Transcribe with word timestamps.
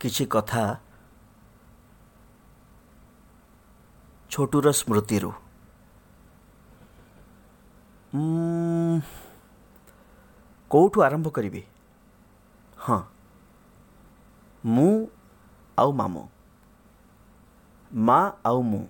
କିଛି 0.00 0.24
କଥା 0.26 0.62
ଛୋଟୁର 4.30 4.66
ସ୍ମୃତିରୁ। 4.72 5.30
କେଉଁଠୁ 10.70 10.98
ଆରମ୍ଭ 11.06 11.26
କରିବି? 11.36 11.62
ହଁ 12.78 13.00
ମୁଁ 14.64 14.92
ଆଉ 15.78 15.90
ମାମୁଁ। 15.92 16.24
ମା 17.90 18.20
ଆଉ 18.44 18.60
ମୁଁ 18.62 18.84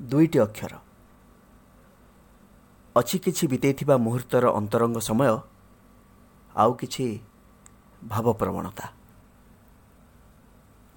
ଦୁଇଟି 0.00 0.38
ଅକ୍ଷର। 0.46 0.72
ଅଛି 2.96 3.16
କିଛି 3.24 3.44
ବିତେଇଥିବା 3.52 3.94
ମୁହୂର୍ତ୍ତର 3.96 4.44
ଅନ୍ତରଙ୍ଗ 4.58 4.98
ସମୟ 5.08 5.30
ଆଉ 6.54 6.72
କିଛି 6.80 7.04
ଭାବପ୍ରବଣତା 8.02 8.86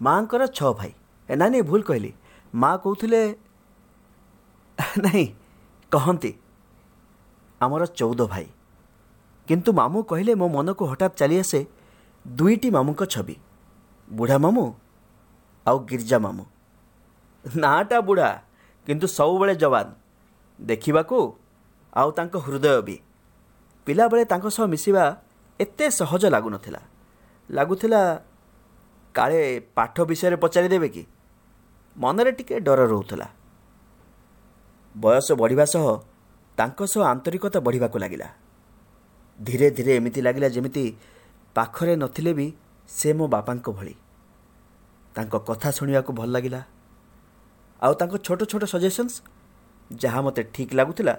ମାଆଙ୍କର 0.02 0.44
ଛଅ 0.48 0.70
ଭାଇ। 0.74 0.92
ଏ 1.30 1.34
ନାଇଁ 1.36 1.52
ନାଇଁ 1.52 1.64
ଭୁଲ 1.64 1.82
କହିଲି। 1.82 2.12
ମା 2.54 2.72
କହୁଥିଲେ 2.84 3.22
ନାହିଁ 4.98 5.26
କହନ୍ତି 5.92 6.32
ଆମର 7.62 7.84
ଚଉଦ 8.00 8.22
ଭାଇ। 8.28 8.48
କିନ୍ତୁ 9.48 9.70
ମାମୁଁ 9.80 10.00
କହିଲେ 10.04 10.34
ମୋ 10.36 10.48
ମନକୁ 10.48 10.84
ହଠାତ୍ 10.92 11.16
ଚାଲିଆସେ 11.20 11.60
ଦୁଇଟି 12.26 12.70
ମାମୁଁଙ୍କ 12.72 13.02
ଛବି। 13.14 13.36
ବୁଢ଼ା 14.08 14.38
ମାମୁଁ 14.38 14.66
ଆଉ 15.66 15.78
ଗିର୍ଜା 15.90 16.18
ମାମୁଁ। 16.20 16.46
ନାଁଟା 17.46 17.98
ବୁଢ଼ା 18.02 18.30
କିନ୍ତୁ 18.88 19.06
ସବୁବେଳେ 19.08 19.54
ଯବାନ। 19.56 19.88
ଦେଖିବାକୁ 20.60 21.18
ଆଉ 21.94 22.10
ତାଙ୍କ 22.12 22.36
ହୃଦୟ 22.38 22.82
ବି। 22.82 22.96
ପିଲାବେଳେ 23.88 24.24
ତାଙ୍କ 24.26 24.46
ସହ 24.56 24.66
ମିଶିବା 24.74 25.04
ଏତେ 25.60 25.86
ସହଜ 25.90 26.24
ଲାଗୁନଥିଲା। 26.36 26.82
ଲାଗୁଥିଲା 27.50 28.02
କାଳେ 29.18 29.42
ପାଠ 29.78 29.96
ବିଷୟରେ 30.10 30.38
ପଚାରିଦେବେ 30.44 30.88
କି? 30.90 31.04
ମନରେ 31.98 32.32
ଟିକେ 32.32 32.56
ଡର 32.60 32.80
ରହୁଥିଲା। 32.86 33.28
ବୟସ 34.96 35.28
ବଢ଼ିବା 35.42 35.66
ସହ 35.74 35.86
ତାଙ୍କ 36.58 36.80
ସହ 36.94 37.02
ଆନ୍ତରିକତା 37.04 37.60
ବଢ଼ିବାକୁ 37.60 37.98
ଲାଗିଲା। 38.04 38.28
ଧୀରେ 39.40 39.68
ଧୀରେ 39.72 39.92
ଏମିତି 39.96 40.20
ଲାଗିଲା 40.22 40.48
ଯେମିତି 40.48 40.84
ପାଖରେ 41.56 41.94
ନଥିଲେ 41.96 42.32
ବି 42.34 42.48
ସେ 42.90 43.10
ମୋ 43.14 43.26
ବାପାଙ୍କ 43.28 43.68
ଭଳି। 43.70 43.94
ତାଙ୍କ 45.16 45.34
କଥା 45.50 45.70
ଶୁଣିବାକୁ 45.72 46.12
ଭଲ 46.14 46.30
ଲାଗିଲା। 46.30 46.62
ଆଉ 47.82 47.94
ତାଙ୍କ 48.00 48.14
ଛୋଟ 48.26 48.42
ଛୋଟ 48.52 48.64
ସଜେସନ୍ସ 48.74 49.14
ଯାହା 49.92 50.20
ମୋତେ 50.22 50.42
ଠିକ୍ 50.54 50.74
ଲାଗୁଥିଲା 50.74 51.16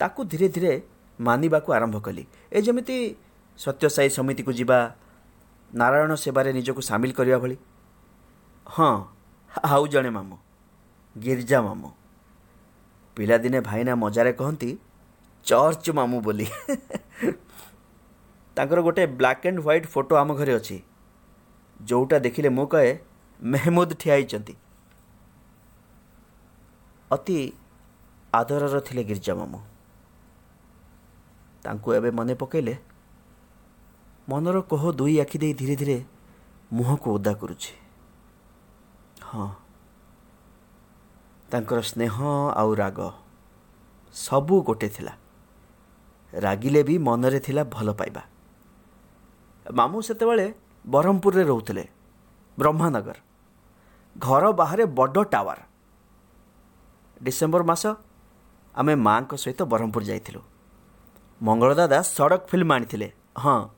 ତାକୁ 0.00 0.20
ଧୀରେ 0.24 0.48
ଧୀରେ 0.48 0.72
ମାନିବାକୁ 1.20 1.68
ଆରମ୍ଭ 1.72 1.96
କଲି। 2.00 2.24
ଏ 2.52 2.58
ଯେମିତି 2.62 2.96
ସତ୍ୟସାଇ 3.58 4.08
ସମିତିକୁ 4.16 4.52
ଯିବା 4.52 4.78
ନାରାୟଣ 5.72 6.14
ସେବାରେ 6.14 6.52
ନିଜକୁ 6.52 6.80
ସାମିଲ 6.80 7.12
କରିବା 7.12 7.38
ଭଳି। 7.38 7.56
ହଁ 8.66 8.92
ଆଉ 9.64 9.86
ଜଣେ 9.86 10.10
ମାମୁଁ 10.10 10.38
ଗିର୍ଜା 11.16 11.58
ମାମୁଁ। 11.62 11.90
ପିଲାଦିନେ 13.16 13.60
ଭାଇନା 13.60 13.94
ମଜାରେ 13.94 14.32
କହନ୍ତି 14.32 14.70
ଚର୍ଚ୍ଚ 15.46 15.86
ମାମୁଁ 15.90 16.20
ବୋଲି। 16.20 16.46
ତାଙ୍କର 18.56 18.78
ଗୋଟେ 18.80 19.06
ବ୍ଲାକ୍ 19.18 19.46
ଆଣ୍ଡ 19.46 19.58
ହ୍ୱାଇଟ୍ 19.60 19.86
ଫଟୋ 19.86 20.14
ଆମ 20.16 20.30
ଘରେ 20.34 20.52
ଅଛି। 20.54 20.76
ଯେଉଁଟା 21.80 22.16
ଦେଖିଲେ 22.18 22.48
ମୁଁ 22.48 22.66
କହେ 22.66 22.92
ମେହମୁଦ 23.42 23.90
ଠିଆ 24.00 24.14
ହେଇଛନ୍ତି। 24.14 24.54
ଅତି 27.10 27.38
ଆଦରର 28.32 28.80
ଥିଲେ 28.80 29.02
ଗିର୍ଜା 29.04 29.34
ମାମୁଁ। 29.34 29.60
ତାଙ୍କୁ 31.64 31.88
ଏବେ 31.94 32.10
ମନେ 32.10 32.34
ପକାଇଲେ 32.34 32.74
ମନର 34.28 34.60
କୋହ 34.60 34.92
ଦୁଇ 34.92 35.20
ଆଖି 35.20 35.38
ଦେଇ 35.38 35.54
ଧୀରେ 35.54 35.76
ଧୀରେ 35.76 36.04
ମୁହଁକୁ 36.72 37.10
ଓଦା 37.10 37.32
କରୁଛି। 37.32 37.72
ହଁ। 39.22 39.48
ତାଙ୍କର 41.50 41.80
ସ୍ନେହ 41.80 42.22
ଆଉ 42.56 42.74
ରାଗ 42.74 43.10
ସବୁ 44.14 44.62
ଗୋଟେ 44.62 44.88
ଥିଲା। 44.88 45.12
ରାଗିଲେ 46.34 46.82
ବି 46.82 46.98
ମନରେ 46.98 47.40
ଥିଲା 47.40 47.64
ଭଲ 47.64 47.92
ପାଇବା। 47.92 48.22
ମାମୁଁ 49.72 50.02
ସେତେବେଳେ 50.02 50.54
ବ୍ରହ୍ମପୁରରେ 50.86 51.44
ରହୁଥିଲେ 51.44 51.88
ବ୍ରହ୍ମାନଗର। 52.58 53.16
ଘର 54.18 54.52
ବାହାରେ 54.52 54.84
ବଡ଼ 54.84 55.24
ଟାୱାର। 55.24 55.58
ଡିସେମ୍ବର 57.22 57.62
ମାସ 57.62 57.86
ଆମେ 58.74 58.94
ମାଆଙ୍କ 58.94 59.34
ସହିତ 59.34 59.62
ବ୍ରହ୍ମପୁର 59.62 60.02
ଯାଇଥିଲୁ। 60.04 60.40
ମଙ୍ଗଳ 61.42 61.74
ଦାଦା 61.74 62.02
ସଡ଼କ 62.02 62.42
ଫିଲ୍ମ 62.46 62.72
ଆଣିଥିଲେ। 62.72 63.12
ହଁ। 63.38 63.68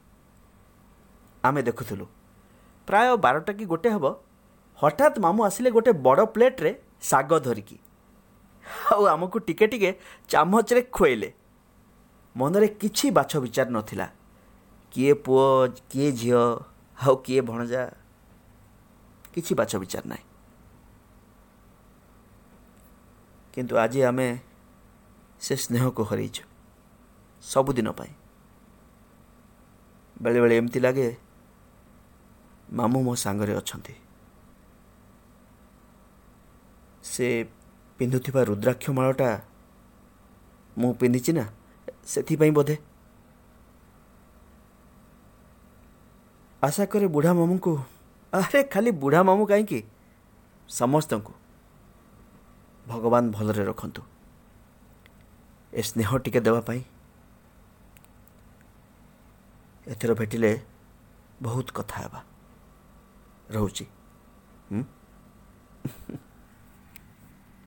ଆମେ 1.44 1.62
ଦେଖୁଥିଲୁ। 1.62 2.06
ପ୍ରାୟ 2.88 3.16
ବାରଟା 3.16 3.52
କି 3.52 3.64
ଗୋଟେ 3.64 3.88
ହେବ। 3.90 4.04
ହଠାତ୍ 4.78 5.18
ମାମୁଁ 5.18 5.44
ଆସିଲେ 5.44 5.70
ଗୋଟେ 5.70 5.92
ବଡ଼ 5.92 6.24
ପ୍ଲେଟ୍ରେ 6.26 6.70
ଶାଗ 7.02 7.38
ଧରିକି। 7.38 7.78
ଆଉ 8.92 9.02
ଆମକୁ 9.04 9.38
ଟିକେ 9.38 9.66
ଟିକେ 9.66 9.90
ଚାମଚରେ 10.28 10.82
ଖୁଆଇଲେ। 10.92 11.32
ମନରେ 12.36 12.68
କିଛି 12.68 13.10
ବାଛ 13.10 13.32
ବିଚାର 13.38 13.68
ନଥିଲା। 13.70 14.06
କିଏ 14.92 15.12
ପୁଅ 15.14 15.44
କିଏ 15.90 16.12
ଝିଅ 16.12 16.42
ଆଉ 16.98 17.16
କିଏ 17.16 17.40
ଭଣଜା। 17.40 17.82
କିଛି 19.32 19.54
ବାଛ 19.54 19.72
ବିଚାର 19.76 20.04
ନାହିଁ। 20.06 20.24
କିନ୍ତୁ 23.54 23.74
ଆଜି 23.76 24.02
ଆମେ 24.02 24.28
ସେ 25.40 25.54
ସ୍ନେହକୁ 25.56 26.02
ହରେଇଛୁ। 26.02 26.44
ସବୁଦିନ 27.42 27.88
ପାଇଁ। 27.90 28.12
ବେଳେବେଳେ 30.22 30.56
ଏମିତି 30.56 30.80
ଲାଗେ 30.80 31.16
ମାମୁଁ 32.74 33.02
ମୋ 33.02 33.14
ସାଙ୍ଗରେ 33.14 33.54
ଅଛନ୍ତି। 33.56 33.94
ସେ 37.04 37.26
ପିନ୍ଧୁଥିବା 37.98 38.40
ରୁଦ୍ରାକ୍ଷ 38.44 38.90
ମାଳଟା 38.90 39.28
ମୁଁ 40.78 40.94
ପିନ୍ଧିଛି 40.94 41.32
ନା 41.32 41.44
ସେଥିପାଇଁ 42.06 42.50
ବୋଧେ। 42.50 42.76
ଆଶା 46.62 46.84
କରେ 46.84 47.06
ବୁଢ଼ା 47.06 47.32
ମାମୁଁଙ୍କୁ 47.32 47.72
ଆରେ 48.32 48.60
ଖାଲି 48.64 48.90
ବୁଢ଼ା 48.90 49.22
ମାମୁଁ 49.22 49.46
କାହିଁକି? 49.46 49.80
ସମସ୍ତଙ୍କୁ। 50.68 51.32
ଭଗବାନ 52.86 53.30
ଭଲରେ 53.30 53.64
ରଖନ୍ତୁ। 53.64 54.02
ଏ 55.72 55.82
ସ୍ନେହ 55.82 56.18
ଟିକେ 56.18 56.40
ଦେବା 56.40 56.60
ପାଇଁ। 56.60 56.80
ଏଥର 59.86 60.14
ଭେଟିଲେ 60.14 60.60
ବହୁତ 61.42 61.66
କଥା 61.74 61.96
ହେବା। 62.00 62.33
ରହୁଛି 63.50 63.86